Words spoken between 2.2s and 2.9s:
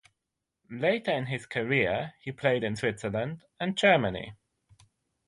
he played in